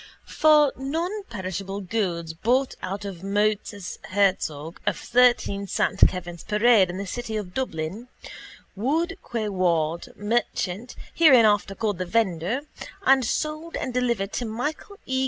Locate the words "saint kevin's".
5.67-6.43